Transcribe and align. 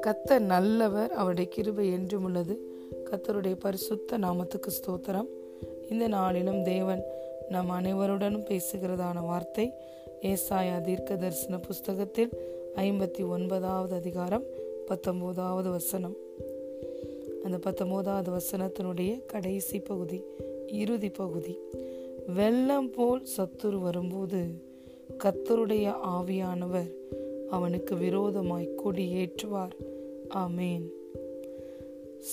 கத்தர் 0.00 0.40
நல்லவர் 0.40 1.10
அவருடைய 1.10 1.50
கிருபை 1.50 1.92
என்றும் 1.92 2.24
உள்ளது. 2.24 2.58
கத்தருடைய 3.04 3.54
பரிசுத்த 3.58 4.18
நாமத்துக்கு 4.18 4.68
ஸ்தோத்திரம். 4.68 5.26
இந்த 5.90 6.08
நாளிலும் 6.08 6.62
தேவன் 6.62 7.02
நம் 7.48 7.70
அனைவருடனும் 7.70 8.44
பேசுகிறதான 8.44 9.20
வார்த்தை 9.20 9.72
ஏசாயா 10.22 10.80
தீர்க்க 10.80 11.16
தரிசன 11.16 11.58
புஸ்தகத்தில் 11.58 12.30
ஐம்பத்தி 12.74 13.28
ஒன்பதாவது 13.28 13.94
அதிகாரம் 13.94 14.44
பத்தொன்பதாவது 14.86 15.70
வசனம். 15.70 16.16
அந்த 17.42 17.58
பத்தொன்பதாவது 17.58 18.30
வசனத்தினுடைய 18.30 19.26
கடைசி 19.26 19.80
பகுதி 19.80 20.24
இறுதி 20.66 21.10
பகுதி. 21.10 21.58
வெள்ளம் 22.34 22.90
போல் 22.90 23.22
சத்துரு 23.36 23.78
வரும்போது 23.80 24.66
கத்தருடைய 25.24 25.86
ஆவியானவர் 26.06 26.90
அவனுக்கு 27.50 27.96
விரோதமாய் 27.96 28.74
கொடி 28.74 29.04
ஏற்றுவார் 29.14 29.74
ஆமேன். 30.34 30.84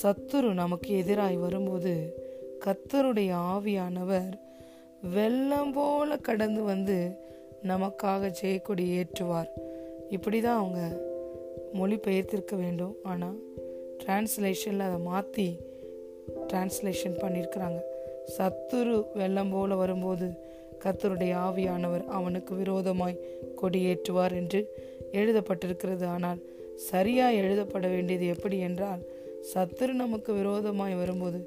சத்துரு 0.02 0.54
நமக்கு 0.54 1.04
எதிராய் 1.04 1.38
வரும்போது 1.38 1.94
கத்தருடைய 2.66 3.32
ஆவியானவர் 3.54 4.34
வெள்ளம் 5.14 5.73
போல 5.73 6.18
கடந்து 6.18 6.64
வந்து 6.64 6.98
நமக்காக 7.64 8.32
ஜெயக்கொடி 8.42 8.88
ஏற்றுவார் 9.00 9.52
இப்படி 10.09 10.42
தான் 10.42 10.59
அவங்க 10.59 10.81
மொழிபெயர்த்திருக்க 11.73 12.56
வேண்டும். 12.56 12.95
ஆனால் 13.04 13.38
டிரான்ஸ்லேஷனில் 14.04 14.88
அதை 14.88 15.00
மாற்றி 15.00 15.59
டிரான்ஸ்லேஷன் 16.48 17.22
பண்ணியிருக்கிறாங்க 17.22 17.80
சத்துரு 18.38 19.06
வெள்ளம் 19.14 19.50
போல 19.50 19.76
வரும்போது 19.76 20.28
கத்தருடைய 20.84 21.34
ஆவியானவர் 21.48 22.06
அவனுக்கு 22.06 22.56
விரோதமாய் 22.56 23.20
கொடியேற்றுவார் 23.62 24.36
என்று 24.36 24.68
எழுதப்பட்டிருக்கிறது. 25.12 26.06
ஆனால் 26.06 26.40
சரியா 26.76 27.30
எழுதப்பட 27.30 27.88
வேண்டியது 27.88 28.28
எப்படி 28.28 28.59
என்றால் 28.59 29.00
சத்துரு 29.54 29.94
நமக்கு 29.94 30.34
விரோதமாய் 30.34 30.94
வரும்போது 30.94 31.40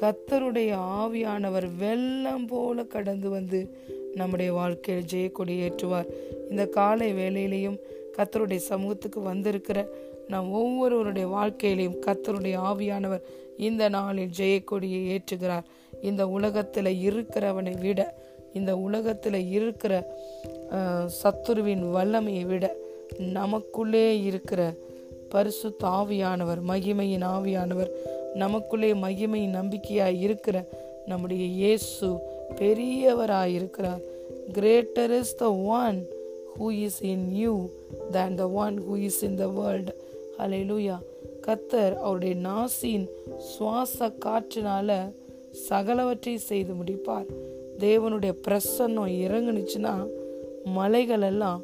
கத்தருடைய 0.00 0.72
ஆவியானவர் 0.76 1.66
வெள்ளம் 1.78 2.46
போல 2.46 2.84
கடந்து 2.84 3.28
வந்து 3.28 3.76
நம்முடைய 4.14 4.52
வாழ்க்கையில் 4.52 5.08
ஜெயக்கொடி 5.12 5.54
ஏற்றுவார் 5.66 6.08
இந்த 6.50 6.66
காலை 6.66 7.12
வேலையிலையும் 7.12 7.78
கத்தருடைய 8.18 8.56
சமூகத்துக்கு 8.56 9.20
வந்திருக்கிற 9.20 9.88
நம் 10.28 10.50
ஒவ்வொருவருடைய 10.50 11.28
வாழ்க்கையிலையும் 11.28 12.00
கத்தருடைய 12.06 12.56
ஆவியானவர் 12.70 13.24
இந்த 13.56 13.88
நாளில் 13.88 14.30
ஜெயக்கொடியை 14.38 15.00
ஏற்றுகிறார். 15.14 15.66
இந்த 16.02 16.28
உலகத்தில் 16.28 16.90
இருக்கிறவனை 17.10 17.80
விட 17.80 18.00
இந்த 18.54 18.76
உலகத்தில் 18.76 19.50
இருக்கிற 19.50 19.92
சத்துருவின் 21.22 21.84
வல்லமையை 21.96 22.44
விட 22.46 22.76
நமக்குள்ளே 23.18 24.22
இருக்கிற 24.22 24.60
பரிசு 25.28 25.68
ஆவியானவர் 25.80 26.60
மகிமையின் 26.68 27.26
ஆவியானவர் 27.26 27.90
நமக்குள்ளே 28.34 28.92
மகிமையின் 28.92 29.56
நம்பிக்கையாய் 29.60 30.20
இருக்கிற 30.20 30.56
நம்முடைய 31.06 31.44
இயேசு 31.44 32.08
பெரியவராய் 32.54 33.54
இருக்கிறார் 33.54 34.02
greater 34.52 35.10
is 35.20 35.36
the 35.36 35.50
one 35.54 35.98
who 36.58 36.70
is 36.70 37.02
in 37.02 37.26
you 37.34 37.54
than 38.10 38.34
the 38.34 38.46
one 38.48 38.76
who 38.88 38.96
is 38.96 39.22
in 39.22 39.36
the 39.36 39.46
world 39.46 39.94
hallelujah 40.70 40.96
கத்தர் 41.46 41.94
அவருடைய 41.96 42.34
நாசின் 42.48 43.06
சுவாச 43.38 44.12
காற்றினால 44.24 44.90
சகலவற்றை 45.68 46.34
செய்து 46.36 46.72
முடிப்பார். 46.72 47.28
தேவனுடைய 47.78 48.34
பிரசன்னம் 48.48 49.10
இறங்குனுச்சுன்னா 49.24 50.06
மலைகள் 50.64 51.20
எல்லாம் 51.20 51.62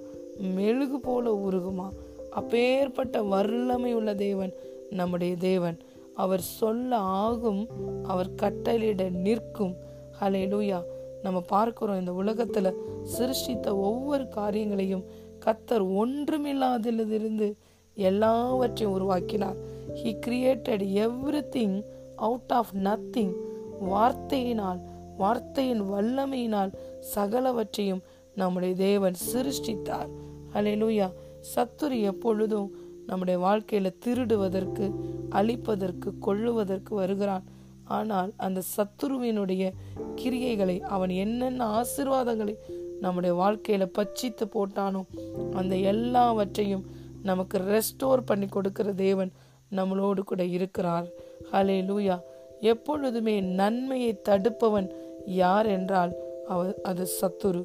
மெழுகு 0.54 1.00
போல 1.00 1.48
உருகுமா? 1.48 1.88
அப்பேற்பட்ட 2.30 3.22
வல்லமை 3.22 3.94
உள்ள 3.94 4.14
தேவன் 4.14 4.52
நம்முடைய 4.90 5.36
தேவன். 5.36 5.78
அவர் 6.14 6.40
சொல்ல 6.40 6.96
ஆகும் 6.96 7.68
அவர் 8.02 8.34
கட்டளையிட 8.42 9.10
நிற்கும். 9.10 9.76
ஹலே 10.20 10.48
லூயா 10.48 10.82
நம்ம 11.22 11.40
பார்க்கிறோம் 11.40 11.98
இந்த 11.98 12.12
உலகத்துல 12.12 12.72
சிருஷ்டித்த 13.18 13.76
ஒவ்வொரு 13.76 14.28
காரியங்களையும் 14.28 15.04
கத்தர் 15.44 16.02
ஒன்றுமில்லாதிலிருந்து 16.02 17.52
எல்லாவற்றையும் 17.94 18.94
உருவாக்கினார். 18.94 19.56
He 19.94 20.18
created 20.26 20.84
everything 21.50 21.82
out 22.16 22.52
of 22.52 22.74
nothing 22.82 23.32
வார்த்தையினால் 23.90 24.80
வார்த்தையின் 25.20 25.82
வல்லமையினால் 25.92 26.74
சகலவற்றையும் 27.14 28.02
நம்முடைய 28.34 28.74
தேவன் 28.86 29.16
சிருஷ்டித்தார். 29.30 30.10
அலையிலூயா 30.54 31.08
சத்துரு 31.52 31.96
எப்பொழுதும் 32.10 32.68
நம்முடைய 33.06 33.36
வாழ்க்கையில 33.46 33.88
திருடுவதற்கு 34.04 34.86
அழிப்பதற்கு 35.38 36.10
கொள்ளுவதற்கு 36.26 36.92
வருகிறான். 37.00 37.46
ஆனால் 37.98 38.30
அந்த 38.46 38.60
சத்துருவினுடைய 38.74 39.64
கிரியைகளை 40.20 40.76
அவன் 40.94 41.12
என்னென்ன 41.24 41.68
ஆசிர்வாதங்களை 41.78 42.54
நம்முடைய 43.04 43.32
வாழ்க்கையில 43.42 43.84
பச்சித்து 43.98 44.44
போட்டானோ 44.54 45.02
அந்த 45.58 45.74
எல்லாவற்றையும் 45.92 46.84
நமக்கு 47.28 47.56
ரெஸ்டோர் 47.70 48.28
பண்ணி 48.28 48.46
கொடுக்கிற 48.46 48.88
தேவன் 49.06 49.30
நம்மளோடு 49.78 50.22
கூட 50.30 50.42
இருக்கிறார். 50.56 51.08
ஹலே 51.52 51.78
லூயா 51.88 52.16
எப்பொழுதுமே 52.70 53.34
நன்மையை 53.58 54.12
தடுப்பவன் 54.28 54.88
யார் 55.26 55.66
என்றால் 55.66 56.12
அவ 56.46 56.74
அது 56.82 57.06
சத்துரு. 57.20 57.64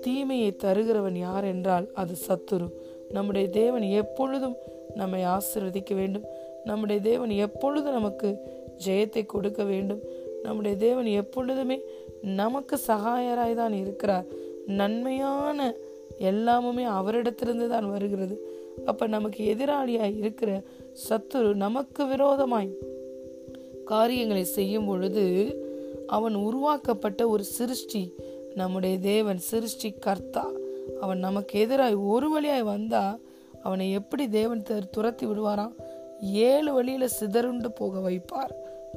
தீமையை 0.00 0.56
தருகிறவன் 0.62 1.18
யார் 1.18 1.44
என்றால் 1.44 1.92
அது 1.92 2.14
சத்துரு. 2.28 2.68
நம்முடைய 3.10 3.48
தேவன் 3.48 3.82
எப்பொழுதும் 3.82 4.56
நம்மை 4.94 5.22
ஆசிர்வதிக்க 5.22 5.94
வேண்டும். 5.94 6.24
நம்முடைய 6.64 7.02
தேவன் 7.02 7.30
எப்பொழுதும் 7.30 7.92
நமக்கு 7.92 8.38
ஜெயத்தை 8.86 9.26
கொடுக்க 9.26 9.64
வேண்டும். 9.64 10.00
நம்முடைய 10.42 10.76
தேவன் 10.76 11.04
எப்பொழுதுமே 11.04 11.80
நமக்கு 12.22 12.78
சகாயராய் 12.86 13.54
தான் 13.54 13.72
இருக்கிறார். 13.72 14.24
நன்மையான 14.66 15.74
எல்லாமுமே 16.18 16.84
அவரிடத்திலிருந்து 16.84 17.68
தான் 17.68 17.90
வருகிறது. 17.90 18.40
அப்ப 18.86 19.06
நமக்கு 19.06 19.54
எதிராளியாய் 19.54 20.16
இருக்கிற 20.16 20.62
சத்துரு 21.08 21.54
நமக்கு 21.54 22.06
விரோதமாய் 22.06 22.78
காரியங்களை 23.84 24.44
செய்யும் 24.44 24.86
பொழுது 24.86 25.24
அவன் 26.08 26.34
உருவாக்கப்பட்ட 26.34 27.28
ஒரு 27.28 27.44
சிருஷ்டி. 27.44 28.14
நம்முடைய 28.54 28.98
தேவன் 28.98 29.38
சிருஷ்டி 29.38 29.92
கர்த்தா. 29.92 30.50
அவன் 31.00 31.18
நமக்கு 31.18 31.66
எதிராய் 31.66 32.06
ஒரு 32.06 32.30
வழியாய் 32.30 32.62
வந்தா 32.62 33.18
அவனை 33.62 33.92
எப்படி 33.92 34.28
தேவன் 34.28 34.62
துரத்தி 34.90 35.26
விடுவாராம்? 35.26 35.74
ஏழு 36.20 36.72
வழியில 36.72 37.08
சிதறுண்டு 37.08 37.72
போக 37.72 38.10
வைப்பார். 38.10 38.52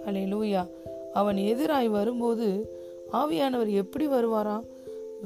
அலே 0.06 0.26
லூயா 0.26 0.68
அவன் 1.14 1.36
எதிராய் 1.36 1.88
வரும்போது 1.88 2.70
ஆவியானவர் 3.14 3.70
எப்படி 3.70 4.08
வருவாராம்? 4.08 4.66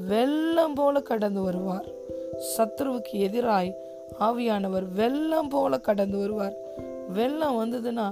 வெள்ளம் 0.06 0.74
போல 0.74 1.00
கடந்து 1.00 1.42
வருவார். 1.42 1.88
சத்ருவுக்கு 2.56 3.12
எதிராய் 3.12 3.72
ஆவியானவர் 4.20 4.92
வெள்ளம் 4.94 5.48
போல 5.48 5.78
கடந்து 5.78 6.18
வருவார். 6.18 6.56
வெள்ளம் 7.12 7.56
வந்ததுன்னா 7.56 8.10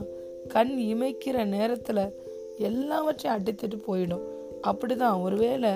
கண் 0.48 0.74
இமைக்கிற 0.78 1.44
நேரத்துல 1.44 2.10
எல்லாவற்றையும் 2.58 3.42
அடித்துட்டு 3.42 3.82
போயிடும். 3.88 4.24
அப்படிதான் 4.62 5.22
ஒருவேளை 5.22 5.70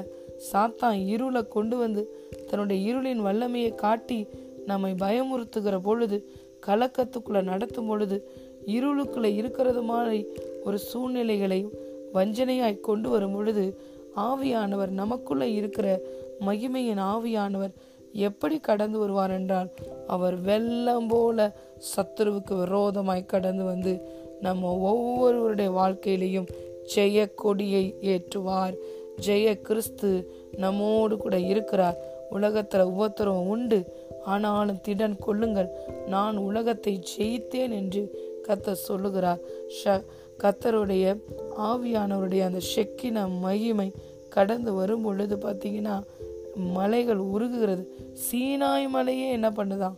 சாத்தான் 0.52 1.06
இருளை 1.06 1.48
கொண்டு 1.48 1.76
வந்து 1.76 2.18
தன்னுடைய 2.50 2.94
இருளின் 2.94 3.22
வல்லமையை 3.22 3.74
காட்டி 3.74 4.26
நம்மை 4.66 4.92
பயமுறுத்துகிற 4.92 5.80
பொழுது 5.82 6.30
கலக்கத்துக்குள்ள 6.66 7.42
நடத்தும் 7.42 7.86
பொழுது 7.86 8.30
இருளுக்குள்ள 8.66 9.24
இருக்கிறது 9.24 9.82
மாதிரி 9.82 10.26
ஒரு 10.64 10.78
சூழ்நிலைகளை 10.78 11.68
வஞ்சனையாய் 12.14 12.80
கொண்டு 12.80 13.10
வரும் 13.10 13.32
பொழுது 13.32 13.80
ஆவியானவர் 14.16 14.88
நமக்குள்ள 14.88 15.46
இருக்கிற 15.46 16.00
மகிமையின் 16.46 17.02
ஆவியானவர் 17.02 17.70
எப்படி 18.12 18.60
கடந்து 18.60 18.98
வருவார் 18.98 19.30
என்றால் 19.30 19.68
அவர் 20.06 20.40
வெள்ளம் 20.40 21.08
போல 21.08 21.56
சத்துருவுக்கு 21.96 22.58
விரோதமாய் 22.58 23.26
கடந்து 23.26 23.64
வந்து 23.64 24.00
நம்ம 24.40 24.76
ஒவ்வொருவருடைய 24.76 25.70
வாழ்க்கையிலையும் 25.70 26.48
ஜெய 26.94 27.34
கொடியை 27.34 27.84
ஏற்றுவார். 28.02 28.76
ஜெய 29.26 29.60
கிறிஸ்து 29.60 30.10
நம்மோடு 30.56 31.16
கூட 31.16 31.38
இருக்கிறார். 31.38 31.98
உலகத்துல 32.32 32.82
உபத்திரவம் 32.82 33.48
உண்டு. 33.48 33.84
ஆனாலும் 34.24 34.80
திடன் 34.88 35.18
கொள்ளுங்கள். 35.18 35.68
நான் 36.06 36.36
உலகத்தை 36.36 37.02
ஜெயித்தேன் 37.10 37.74
என்று 37.80 38.02
கத்தர் 38.48 38.84
சொல்லுகிறார். 38.88 39.38
ஷ 39.68 40.02
கத்தருடைய 40.42 41.06
ஆவியானவருடைய 41.58 42.40
அந்த 42.40 42.60
செக்கின 42.74 43.38
மகிமை 43.38 43.92
கடந்து 44.28 44.72
வரும் 44.72 45.02
பொழுது 45.02 45.36
பார்த்தீங்கன்னா 45.36 46.02
மலைகள் 46.54 47.18
உருகுகிறது. 47.18 47.84
சீனாய் 48.12 48.88
மலையே 48.88 49.30
என்ன 49.30 49.48
பண்ணுதான்? 49.50 49.96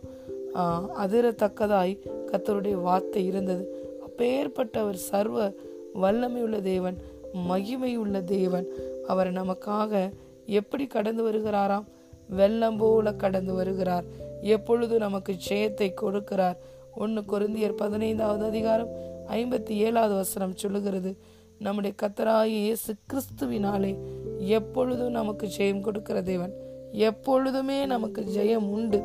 அதிரத்தக்கதாய் 1.03 1.93
கத்தருடைய 2.31 2.73
வார்த்தை 2.81 3.25
இருந்தது. 3.25 3.63
அப்பேற்பட்டவர் 4.07 4.99
சர்வ 5.09 5.51
வல்லமை 5.93 6.41
உள்ள 6.41 6.61
தேவன் 6.61 6.97
மகிமை 7.33 7.97
உள்ள 7.97 8.21
தேவன். 8.21 8.67
அவர் 9.07 9.33
நமக்காக 9.33 10.11
எப்படி 10.45 10.87
கடந்து 10.87 11.31
வருகிறாராம்? 11.31 11.83
வெள்ளம் 12.27 12.77
போல 12.77 13.13
கடந்து 13.13 13.53
வருகிறார். 13.53 14.03
எப்பொழுது 14.41 14.97
நமக்கு 14.97 15.35
ஜெயத்தை 15.49 15.93
கொடுக்கிறார்? 16.01 16.55
ஒன்று 16.97 17.21
கொருந்தியர் 17.21 17.71
பதினைந்தாவது 17.71 18.45
அதிகாரம் 18.45 18.87
ஐம்பத்தி 19.27 19.69
ஏழாவது 19.69 20.15
வசனம் 20.15 20.55
சொல்லுகிறது 20.55 21.17
நம்முடைய 21.59 21.95
கத்தராய 22.01 22.45
இயேசு 22.45 22.95
கிறிஸ்துவினாலே 23.13 23.97
எப்பொழுதும் 24.37 25.11
நமக்கு 25.11 25.49
ஜெயம் 25.57 25.81
கொடுக்கிற 25.81 26.21
தேவன்? 26.21 26.53
எப்பொழுதுமே 26.91 27.85
நமக்கு 27.85 28.23
ஜெயம் 28.35 28.69
உண்டு. 28.69 29.03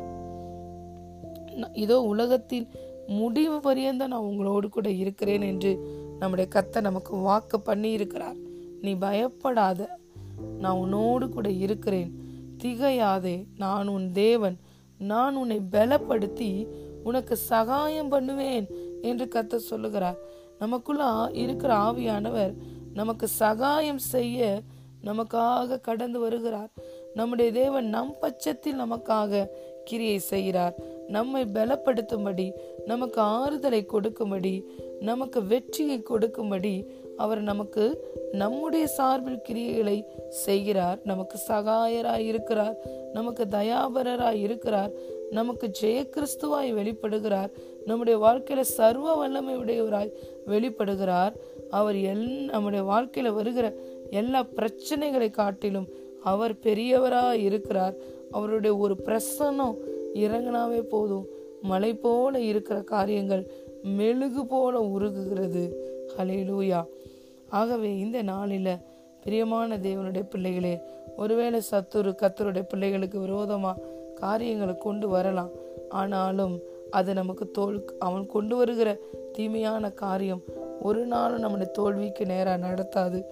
இதோ 1.73 2.01
உலகத்தின் 2.01 2.67
முடிவு 3.07 3.57
பரியந்த 3.57 4.07
நான் 4.07 4.13
உங்களோடு 4.13 4.69
கூட 4.69 4.89
இருக்கிறேன் 4.89 5.41
என்று 5.41 5.96
நம்முடைய 6.19 6.49
கத்தை 6.49 6.81
நமக்கு 6.81 7.15
வாக்கு 7.15 7.59
பண்ணி 7.59 7.91
இருக்கிறார் 7.91 8.35
நீ 8.81 8.93
பயப்படாத. 8.93 9.99
நான் 10.59 10.77
உன்னோடு 10.77 11.29
கூட 11.29 11.49
இருக்கிறேன். 11.49 12.11
திகையாதே 12.63 13.45
நான் 13.57 13.87
உன் 13.87 14.11
தேவன். 14.11 14.57
நான் 14.97 15.35
உன்னை 15.35 15.61
பலப்படுத்தி 15.71 16.67
உனக்கு 17.03 17.35
சகாயம் 17.35 18.09
பண்ணுவேன் 18.09 18.67
என்று 19.01 19.25
கத்த 19.25 19.55
சொல்லுகிறார். 19.55 20.17
நமக்குள்ள 20.59 21.29
இருக்கிற 21.33 21.73
ஆவியானவர் 21.73 22.53
நமக்கு 22.93 23.27
சகாயம் 23.27 23.97
செய்ய 23.97 24.61
நமக்காக 25.03 25.81
கடந்து 25.81 26.19
வருகிறார். 26.19 26.69
நம்முடைய 27.13 27.51
தேவன் 27.51 27.89
நம் 27.89 28.15
பட்சத்தில் 28.21 28.81
நமக்காக 28.81 29.47
கிரியை 29.85 30.19
செய்கிறார். 30.19 30.75
நம்மை 31.07 31.45
பலப்படுத்தும்படி 31.53 32.51
நமக்கு 32.85 33.21
ஆறுதலை 33.21 33.85
கொடுக்கும்படி 33.85 34.65
நமக்கு 34.99 35.45
வெற்றியை 35.45 36.01
கொடுக்கும்படி 36.01 36.85
அவர் 37.17 37.41
நமக்கு 37.41 38.15
நம்முடைய 38.31 38.87
சார்பில் 38.87 39.41
கிரியைகளை 39.49 40.03
செய்கிறார். 40.29 40.99
நமக்கு 41.03 41.39
சகாயராய் 41.47 42.25
இருக்கிறார். 42.25 42.75
நமக்கு 43.13 43.45
தயாபரராய் 43.45 44.41
இருக்கிறார். 44.41 44.91
நமக்கு 45.31 45.71
ஜெய 45.81 46.09
கிறிஸ்துவாய் 46.09 46.73
வெளிப்படுகிறார். 46.73 47.49
நம்முடைய 47.85 48.19
வாழ்க்கையில 48.19 48.61
சர்வ 48.61 49.15
வல்லமை 49.15 49.55
உடையவராய் 49.57 50.11
வெளிப்படுகிறார். 50.47 51.33
அவர் 51.69 51.95
எல் 51.95 52.49
நம்முடைய 52.49 52.85
வாழ்க்கையில 52.85 53.33
வருகிற 53.33 53.73
எல்லா 54.09 54.45
பிரச்சனைகளை 54.55 55.31
காட்டிலும் 55.31 55.87
அவர் 56.23 56.53
பெரியவராய் 56.53 57.43
இருக்கிறார். 57.43 57.93
அவருடைய 58.31 58.77
ஒரு 58.77 58.95
பிரசனம் 59.05 59.75
இறங்கினாவே 60.13 60.81
போதும். 60.81 61.25
மலை 61.61 61.93
போல 61.93 62.39
இருக்கிற 62.39 62.81
காரியங்கள் 62.81 63.51
மெழுகு 63.83 64.45
போல 64.45 64.79
உருகுகிறது. 64.79 65.73
ஹலேலூயா 66.17 66.85
ஆகவே 67.49 67.97
இந்த 67.97 68.23
நாளில 68.23 68.79
பிரியமான 69.23 69.77
தேவனுடைய 69.77 70.23
பிள்ளைகளே 70.29 70.79
ஒருவேளை 71.17 71.61
சத்துரு 71.71 72.11
கத்தருடைய 72.21 72.61
பிள்ளைகளுக்கு 72.61 73.19
விரோதமா 73.19 73.73
காரியங்களை 74.15 74.77
கொண்டு 74.77 75.09
வரலாம். 75.09 75.49
ஆனாலும் 75.89 76.59
அது 76.89 77.13
நமக்கு 77.13 77.51
தோல் 77.51 77.95
அவன் 77.99 78.25
கொண்டு 78.25 78.55
வருகிற 78.55 78.97
தீமையான 79.33 79.91
காரியம் 79.91 80.41
ஒரு 80.81 81.05
நாளும் 81.05 81.39
நம்முடைய 81.39 81.71
தோல்விக்கு 81.71 82.25
நேராக 82.25 82.67
நடத்தாது. 82.67 83.23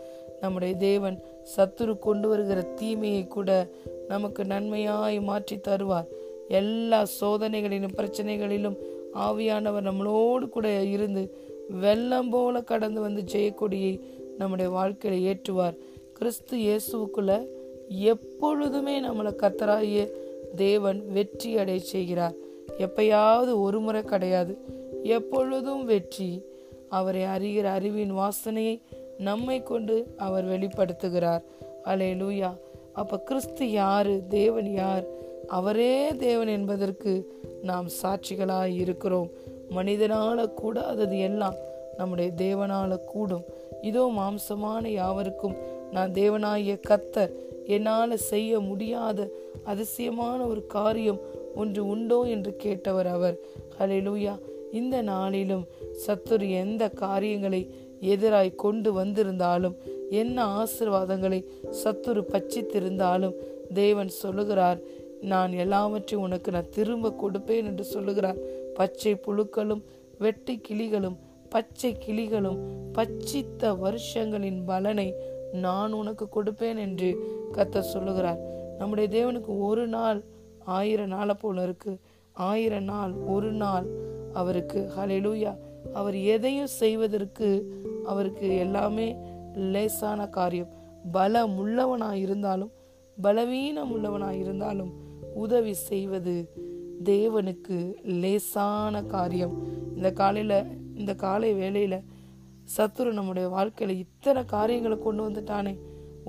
நம்முடைய 0.41 0.75
தேவன் 0.75 1.19
சத்துரு 1.55 1.99
கொண்டு 1.99 2.29
வருகிற 2.29 2.61
தீமையை 2.61 3.27
கூட 3.27 3.67
நமக்கு 4.07 4.43
நன்மையாய் 4.43 5.21
மாற்றி 5.21 5.55
தருவார். 5.55 6.05
எல்லா 6.47 7.05
சோதனைகளிலும் 7.21 7.95
பிரச்சனைகளிலும் 7.97 8.75
ஆவியானவர் 9.13 9.91
நம்மளோடு 9.91 10.49
கூட 10.49 10.83
இருந்து 10.83 11.37
வெள்ளம் 11.69 12.29
போல 12.29 12.61
கடந்து 12.61 13.01
வந்து 13.01 13.23
ஜெயக்கொடியை 13.31 13.99
நம்முடைய 14.37 14.71
வாழ்க்கையில 14.71 15.33
ஏற்றுவார். 15.33 15.77
கிறிஸ்து 16.13 16.57
இயேசுக்குள்ள 16.57 17.47
எப்பொழுதுமே 17.87 19.01
நம்மளை 19.01 19.33
கத்தராகிய 19.37 20.09
தேவன் 20.55 21.11
வெற்றி 21.11 21.57
அடைய 21.57 21.79
செய்கிறார். 21.79 22.33
எப்பயாவது 22.79 23.59
ஒரு 23.59 23.79
முறை 23.79 24.01
கிடையாது. 24.01 24.57
எப்பொழுதும் 25.03 25.85
வெற்றி. 25.85 26.41
அவரை 26.89 27.21
அறிகிற 27.21 27.63
அறிவின் 27.63 28.13
வாசனையை 28.13 28.81
நம்மை 29.17 29.63
கொண்டு 29.63 30.13
அவர் 30.17 30.45
வெளிப்படுத்துகிறார். 30.45 31.41
அலே 31.85 32.13
லூயா 32.13 32.57
அப்ப 32.93 33.19
கிறிஸ்து 33.19 33.71
யாரு? 33.71 34.23
தேவன் 34.29 34.73
யார்? 34.73 35.23
அவரே 35.47 36.15
தேவன் 36.15 36.47
என்பதற்கு 36.47 37.37
நாம் 37.61 37.87
சாட்சிகளாய் 38.01 38.75
இருக்கிறோம். 38.75 39.29
மனிதனால 39.69 40.53
கூடாதது 40.53 41.19
எல்லாம் 41.19 41.55
நம்முடைய 41.97 42.31
தேவனால 42.37 43.05
கூடும். 43.05 43.43
இதோ 43.81 44.11
மாம்சமான 44.17 44.87
யாவருக்கும் 44.87 45.55
நான் 45.91 46.11
தேவனாகிய 46.11 46.79
கத்தர் 46.89 47.29
என்னால் 47.65 48.17
செய்ய 48.17 48.59
முடியாத 48.59 49.29
அதிசயமான 49.63 50.45
ஒரு 50.45 50.65
காரியம் 50.65 51.19
ஒன்று 51.55 51.87
உண்டோ 51.87 52.21
என்று 52.21 52.57
கேட்டவர் 52.63 53.07
அவர். 53.07 53.35
ஹலெலூயா 53.79 54.39
இந்த 54.71 55.01
நாளிலும் 55.01 55.67
சத்துரு 56.07 56.49
எந்த 56.49 56.89
காரியங்களை 56.89 57.73
எதிராய் 58.01 58.55
கொண்டு 58.55 58.93
வந்திருந்தாலும் 58.93 59.75
என்ன 60.09 60.63
ஆசிர்வாதங்களை 60.63 61.45
சத்துரு 61.83 62.21
பச்சித்திருந்தாலும் 62.33 63.33
தேவன் 63.73 64.07
சொல்லுகிறார். 64.07 64.79
நான் 65.25 65.51
எல்லாவற்றையும் 65.51 66.27
உனக்கு 66.27 66.51
நான் 66.51 66.69
திரும்ப 66.69 67.09
கொடுப்பேன் 67.09 67.63
என்று 67.63 67.83
சொல்லுகிறார். 67.83 68.37
பச்சை 68.73 69.13
புழுக்களும் 69.15 69.83
வெட்டி 70.19 70.61
கிளிகளும் 70.67 71.15
பச்சை 71.49 71.97
கிளிகளும் 72.05 72.59
பச்சித்த 72.93 73.71
வருஷங்களின் 73.83 74.61
பலனை 74.65 75.13
நான் 75.51 75.91
உனக்கு 75.91 76.27
கொடுப்பேன் 76.35 76.77
என்று 76.77 77.09
கத்த 77.53 77.79
சொல்லுகிறார். 77.79 78.39
நம்முடைய 78.77 79.07
தேவனுக்கு 79.17 79.59
ஒரு 79.59 79.87
நாள் 79.87 80.23
ஆயிரம் 80.65 81.07
நாளை 81.07 81.35
போல 81.35 81.63
இருக்கு. 81.63 81.97
ஆயிரம் 82.33 82.83
நாள் 82.83 83.13
ஒரு 83.13 83.51
நாள் 83.51 83.85
அவருக்கு. 84.33 84.91
ஹலெலூயா 84.97 85.57
அவர் 85.93 86.15
எதையும் 86.15 86.73
செய்வதற்கு 86.81 87.49
அவருக்கு 88.05 88.57
எல்லாமே 88.57 89.15
லேசான 89.53 90.27
காரியம். 90.27 90.71
பலம் 91.11 91.53
உள்ளவனாய் 91.59 92.21
இருந்தாலும் 92.21 92.71
பலவீனம் 93.21 93.91
உள்ளவனாய் 93.91 94.39
இருந்தாலும் 94.39 94.91
உதவி 95.43 95.73
செய்வது 95.89 96.35
தேவனுக்கு 97.09 97.77
லேசான 98.21 99.01
காரியம். 99.13 99.55
இந்த 99.95 100.09
காலையில் 100.19 100.57
இந்த 100.99 101.13
காலை 101.23 101.49
வேளையில் 101.53 102.05
சத்துரு 102.75 103.09
நம்முடைய 103.17 103.47
வாழ்க்கையில் 103.55 104.01
இத்தனை 104.03 104.41
காரியங்களை 104.53 104.97
கொண்டு 104.97 105.21
வந்துட்டானே. 105.27 105.73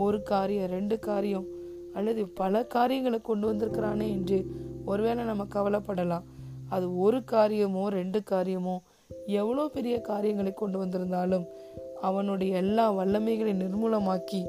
ஒரு 0.05 0.19
காரியம் 0.23 0.73
ரெண்டு 0.77 0.97
காரியம் 0.99 1.47
அல்லது 1.95 2.23
பல 2.41 2.65
காரியங்களை 2.75 3.19
கொண்டு 3.21 3.47
வந்திருக்கிறானே 3.51 4.07
என்று 4.17 4.39
ஒருவேளை 4.85 5.23
நம்ம 5.25 5.47
கவலைப்படலாம். 5.55 6.27
அது 6.75 6.87
ஒரு 7.05 7.19
காரியமோ 7.25 7.85
ரெண்டு 7.99 8.21
காரியமோ 8.33 8.77
எவ்வளோ 9.41 9.65
பெரிய 9.77 9.97
காரியங்களை 10.11 10.53
கொண்டு 10.55 10.77
வந்திருந்தாலும் 10.79 11.47
அவனுடைய 12.09 12.53
எல்லா 12.57 12.87
வல்லமைகளை 12.99 13.53
நிர்மூலமாக்கி 13.63 14.41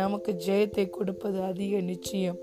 நமக்கு 0.00 0.32
ஜெயத்தை 0.46 0.84
கொடுப்பது 0.90 1.38
அதிக 1.42 1.80
நிச்சயம். 1.90 2.40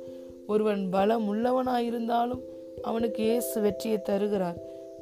ஒருவன் 0.48 0.90
பலம் 0.90 1.26
உள்ளவனாயிருந்தாலும் 1.28 2.42
அவனுக்கு 2.82 3.24
இயேசு 3.24 3.62
வெற்றியை 3.62 4.02
தருகிறார். 4.02 4.58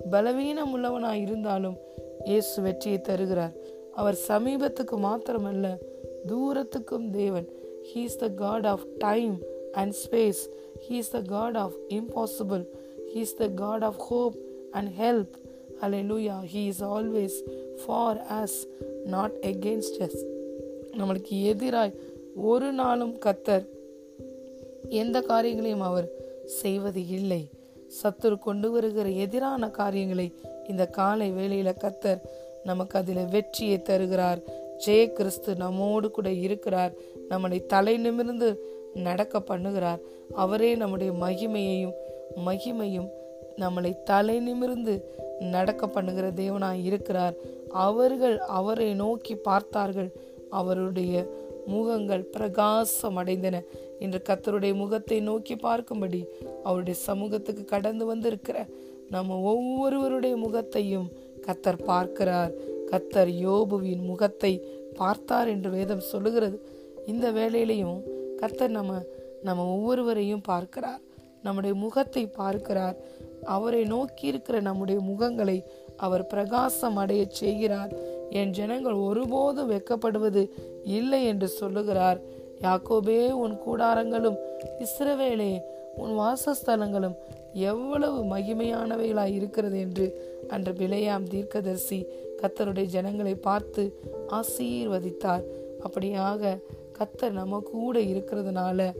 பலவீனம் 0.10 0.72
உள்ளவனாயிருந்தாலும் 0.76 1.78
இயேசு 2.24 2.62
வெற்றியை 2.62 3.02
தருகிறார். 3.02 3.54
அவர் 3.94 4.18
சமீபத்துக்கு 4.28 4.98
மாத்திரமல்ல 5.08 5.78
தூரத்துக்கும் 6.28 7.10
தேவன். 7.10 7.48
He's 7.94 8.16
the 8.16 8.30
God 8.30 8.66
of 8.66 8.86
time 8.98 9.40
and 9.72 9.94
space 10.04 10.42
he's 10.90 11.12
the 11.12 11.22
God 11.22 11.58
of 11.58 11.76
impossible 11.90 12.64
he's 13.16 13.36
the 13.38 13.48
God 13.48 13.84
of 13.84 14.00
hope 14.00 14.36
and 14.72 14.90
help 15.02 15.36
hallelujah 15.82 16.38
he 16.54 16.66
is 16.66 16.84
always 16.84 17.38
for 17.86 18.26
us 18.30 18.58
not 19.06 19.32
against 19.42 20.00
us 20.00 20.22
நம்மளுக்கு 20.98 21.30
எதிராய் 21.30 21.94
ஒரு 22.36 22.72
நாளும் 22.72 23.16
கத்தர் 23.26 23.66
எந்த 24.90 25.22
காரியங்களையும் 25.22 25.82
அவர் 25.82 26.08
செய்வது 26.46 27.08
இல்லை. 27.08 27.50
சத்துரு 28.04 28.40
கொண்டு 28.40 28.72
வருகிற 28.72 29.10
எதிரான 29.10 29.70
காரியங்களை 29.70 30.34
இந்த 30.70 30.86
காலை 30.86 31.32
வேளையில 31.32 31.74
கத்தர் 31.80 32.22
நமக்கு 32.64 33.00
அதில் 33.00 33.26
வெற்றியை 33.26 33.82
தருகிறார். 33.82 34.40
ஜெய 34.86 35.12
கிறிஸ்து 35.12 35.56
நம்மோடு 35.56 36.12
கூட 36.12 36.32
இருக்கிறார். 36.32 36.92
நம்மளை 37.30 37.66
தலை 37.66 37.98
நிமிர்ந்து 37.98 38.60
நடக்க 38.94 39.40
பண்ணுகிறார். 39.40 40.00
அவரே 40.36 40.76
நம்முடைய 40.76 41.12
மகிமையையும் 41.12 41.94
மகிமையும் 42.46 43.08
நம்மளை 43.58 44.04
தலை 44.04 44.40
நிமிர்ந்து 44.40 45.04
நடக்க 45.40 45.88
பண்ணுகிற 45.88 46.32
தேவனாய் 46.32 46.84
இருக்கிறார். 46.84 47.34
அவர்கள் 47.70 48.40
அவரை 48.40 48.94
நோக்கி 48.94 49.36
பார்த்தார்கள். 49.36 50.12
அவருடைய 50.50 51.45
முகங்கள் 51.66 52.24
பிரகாசம் 52.24 53.18
அடைந்தன 53.18 53.62
இன்று 54.00 54.22
கத்தருடைய 54.30 54.74
முகத்தை 54.76 55.20
நோக்கி 55.20 55.56
பார்க்கும்படி 55.56 56.22
அவருடைய 56.64 57.00
சமூகத்துக்கு 57.00 57.66
கடந்து 57.66 58.06
வந்திருக்கிற 58.06 58.68
நம்ம 59.10 59.38
ஒவ்வொருவருடைய 59.40 60.36
முகத்தையும் 60.36 61.08
கத்தர் 61.48 61.84
பார்க்கிறார். 61.84 62.54
கத்தர் 62.92 63.32
யோபுவின் 63.46 64.04
முகத்தை 64.04 64.54
பார்த்தார் 64.94 65.48
என்று 65.48 65.70
வேதம் 65.70 66.08
சொல்லுகிறது. 66.12 66.58
இந்த 67.06 67.32
வேலையிலையும் 67.32 68.00
கத்தர் 68.42 68.68
நம்ம 68.68 69.02
நம்ம 69.44 69.66
ஒவ்வொருவரையும் 69.66 70.42
பார்க்கிறார். 70.42 71.02
நம்முடைய 71.44 71.76
முகத்தை 71.76 72.28
பார்க்கிறார். 72.28 72.96
அவரை 73.44 73.84
நோக்கி 73.84 74.28
இருக்கிற 74.28 74.60
நம்முடைய 74.60 75.00
முகங்களை 75.02 75.64
அவர் 75.98 76.28
பிரகாசம் 76.28 76.96
அடைய 76.96 77.26
செய்கிறார். 77.30 77.92
என் 78.30 78.50
ஜனங்கள் 78.50 78.94
ஒருபோதும் 78.94 79.72
வெக்கப்படுவது 79.72 80.50
இல்லை 80.84 81.26
என்று 81.26 81.48
சொல்லுகிறார். 81.48 82.20
யாக்கோபே 82.62 83.32
உன் 83.32 83.58
கூடாரங்களும் 83.68 84.36
இஸ்ரவேலே 84.80 85.62
உன் 85.98 86.18
வாசஸ்தலங்களும் 86.18 87.16
எவ்வளவு 87.54 88.38
மகிமையானவைகளாய் 88.38 89.34
இருக்கிறது 89.34 89.80
என்று 89.80 90.34
அன்று 90.48 90.72
பிழையாம் 90.72 91.24
தீர்க்கதரிசி 91.24 92.06
கத்தருடைய 92.42 92.84
ஜனங்களை 92.84 93.36
பார்த்து 93.36 94.00
ஆசீர்வதித்தார். 94.30 95.44
அப்படியாக 95.90 96.60
கத்தர் 96.98 97.32
நம்ம 97.32 97.60
கூட 97.60 98.00
இருக்கிறதுனால 98.00 98.94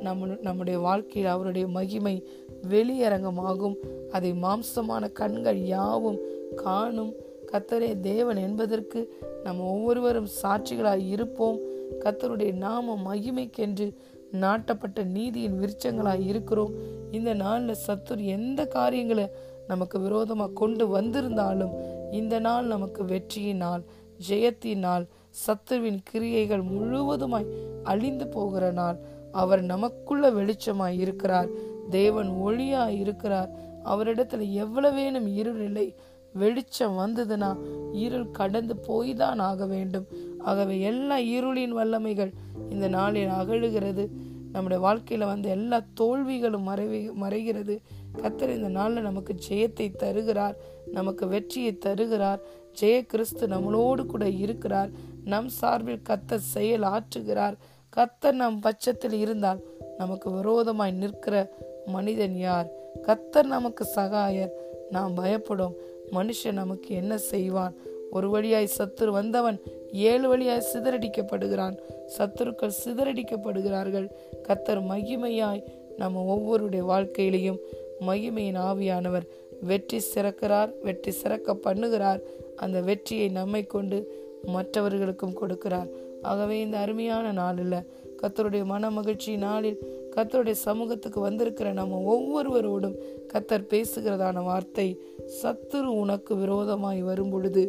நம்ம 0.00 0.26
நம்முடைய 0.40 0.78
வாழ்க்கையில் 0.78 1.30
அவருடைய 1.30 1.66
மகிமை 1.66 2.26
வெளியரங்கமாகும். 2.68 3.76
அதை 4.10 4.32
மாம்சமான 4.32 5.12
கண்கள் 5.12 5.60
யாவும் 5.60 6.18
காணும். 6.56 7.12
கத்தரே 7.52 8.00
தேவன் 8.00 8.36
என்பதற்கு 8.36 9.00
நம்ம 9.44 9.62
ஒவ்வொருவரும் 9.64 10.28
சாட்சிகளாய் 10.42 11.08
இருப்போம். 11.08 11.58
கத்தருடைய 11.98 12.52
நாம 12.52 12.96
மகிமைக்கென்று 13.06 13.94
நாட்டப்பட்ட 14.32 15.04
நீதியின் 15.04 15.58
விருச்சங்களாய் 15.60 16.26
இருக்கிறோம். 16.26 16.72
இந்த 17.10 17.34
நாளில் 17.34 17.82
சத்துர் 17.86 18.24
எந்த 18.24 18.66
காரியங்களை 18.66 19.30
நமக்கு 19.66 20.00
விரோதமாக 20.00 20.52
கொண்டு 20.52 20.88
வந்திருந்தாலும் 20.88 21.70
இந்த 22.10 22.38
நாள் 22.38 22.66
நமக்கு 22.66 23.02
வெற்றியினால் 23.04 23.84
ஜெயத்தினால் 24.28 25.06
சத்துருவின் 25.46 25.98
கிரியைகள் 26.04 26.62
முழுவதுமாய் 26.62 27.46
அழிந்து 27.84 28.26
போகிற 28.28 28.70
நாள். 28.70 28.98
அவர் 29.32 29.62
நமக்குள்ள 29.62 30.30
வெளிச்சமாய் 30.30 30.98
இருக்கிறார். 30.98 31.48
தேவன் 31.90 32.30
ஒளியா 32.30 32.88
இருக்கிறார். 32.88 33.50
அவரிடத்துல 33.84 34.66
எவ்வளவேனும் 34.66 35.34
இருள் 35.34 35.60
இல்லை. 35.60 35.94
வெளிச்சம் 36.32 36.98
வந்ததுன்னா 36.98 37.56
இருள் 37.92 38.30
கடந்து 38.30 38.76
போய் 38.76 39.14
தான் 39.14 39.38
ஆக 39.38 39.66
வேண்டும். 39.66 40.06
ஆகவே 40.38 40.80
எல்லா 40.80 41.18
இருளின் 41.18 41.72
வல்லமைகள் 41.72 42.32
இந்த 42.70 42.88
நாளில் 42.88 43.28
அகழுகிறது. 43.28 44.08
நம்முடைய 44.52 44.86
வாழ்க்கையில 44.86 45.24
வந்து 45.24 45.48
எல்லா 45.48 45.84
தோல்விகளும் 46.00 46.62
மறைவி 46.62 47.08
மறைகிறது. 47.08 47.78
கத்தர் 48.16 48.48
இந்த 48.48 48.68
நாளில் 48.68 49.02
நமக்கு 49.02 49.34
ஜெயத்தை 49.48 49.96
தருகிறார். 49.96 50.56
நமக்கு 50.92 51.28
வெற்றியை 51.28 51.78
தருகிறார். 51.78 52.40
ஜெய 52.80 53.06
கிறிஸ்து 53.06 53.46
நம்மளோடு 53.46 54.06
கூட 54.06 54.28
இருக்கிறார். 54.28 54.90
நம் 55.24 55.48
சார்பில் 55.48 56.02
கத்தர் 56.08 56.36
செயல் 56.36 56.82
ஆற்றுகிறார். 56.82 57.54
கத்தர் 57.96 58.32
நம் 58.32 58.60
பட்சத்தில் 58.60 59.12
இருந்தால் 59.12 59.60
நமக்கு 59.98 60.30
விரோதமாய் 60.30 60.92
நிற்கிற 60.92 61.56
மனிதன் 61.86 62.36
யார்? 62.36 62.68
கத்தர் 63.02 63.44
நமக்கு 63.44 63.86
சகாயர். 63.94 64.50
நாம் 64.90 65.14
பயப்படும். 65.14 65.74
மனுஷன் 66.12 66.52
நமக்கு 66.52 66.94
என்ன 66.94 67.18
செய்வான்? 67.18 67.74
ஒரு 68.10 68.30
வழியாய் 68.30 68.68
சத்துரு 68.78 69.08
வந்தவன் 69.08 69.60
ஏழு 69.92 70.28
வழியாய் 70.28 70.66
சிதறடிக்கப்படுகிறான். 70.74 71.78
சத்துருக்கள் 72.18 72.78
சிதறடிக்கப்படுகிறார்கள். 72.84 74.10
கத்தர் 74.48 74.82
மகிமையாய் 74.82 75.62
நம்ம 75.96 76.34
ஒவ்வொருடைய 76.34 76.84
வாழ்க்கையிலையும் 76.84 77.58
மகிமையின் 78.06 78.60
ஆவியானவர் 78.60 79.26
வெற்றி 79.62 80.02
சிறக்கிறார் 80.14 80.72
வெற்றி 80.82 81.10
சிறக்க 81.10 81.52
பண்ணுகிறார். 81.52 82.20
அந்த 82.56 82.80
வெற்றியை 82.80 83.28
நம்மை 83.28 83.66
கொண்டு 83.66 84.24
மற்றவர்களுக்கும் 84.44 85.38
கொடுக்கிறார். 85.40 85.88
ஆகவே 86.22 86.60
இந்த 86.60 86.78
அருமையான 86.78 87.32
நாளில் 87.32 87.86
கத்தருடைய 88.22 88.64
மன 88.64 88.90
மகிழ்ச்சி 88.90 89.36
நாளில் 89.36 90.05
கத்தருடைய 90.16 90.56
சமூகத்துக்கு 90.66 91.20
வந்திருக்கிற 91.20 91.72
நம்ம 91.72 91.96
ஒவ்வொருவரோடும் 92.14 92.96
கத்தர் 93.32 93.68
பேசுகிறதான 93.70 94.42
வார்த்தை 94.44 94.98
சத்துரு 95.42 95.84
உனக்கு 95.84 96.36
விரோதமாய் 96.36 97.02
வரும் 97.02 97.30
பொழுது 97.30 97.62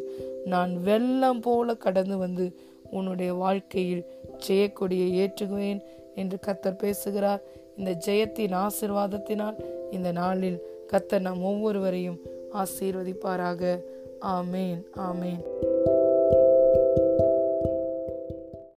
நான் 0.45 0.81
வெள்ளம் 0.83 1.39
போல 1.39 1.75
கடந்து 1.75 2.17
வந்து 2.17 2.55
உன்னுடைய 2.91 3.33
வாழ்க்கையில் 3.33 4.05
ஜெயக்கொடியை 4.47 5.09
ஏற்றுகுவேன் 5.23 5.81
என்று 6.15 6.37
கத்தர் 6.45 6.77
பேசுகிறார். 6.77 7.41
இந்த 7.77 7.97
ஜெயத்தின் 8.05 8.67
ஆசிர்வாதத்தினால் 8.67 9.55
இந்த 9.91 10.11
நாளில் 10.11 10.61
கத்தர் 10.91 11.19
நம் 11.19 11.43
ஒவ்வொருவரையும் 11.43 12.19
ஆசீர்வதிப்பாராக. 12.53 13.81
ஆமேன் 14.21 14.81
ஆமேன். 14.97 15.66